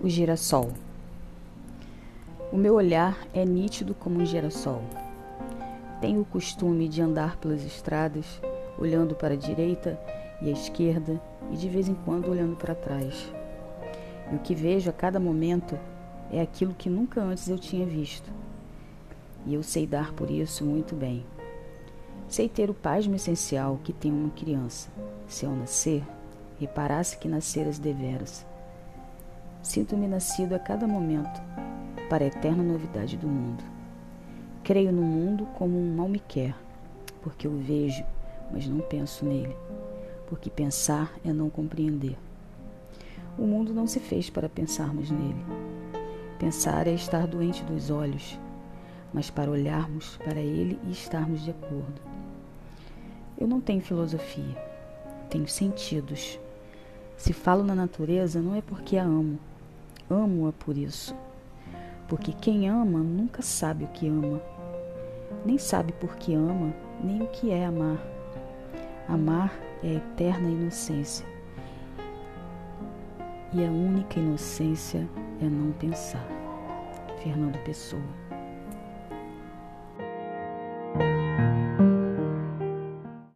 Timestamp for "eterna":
32.26-32.64, 69.94-70.48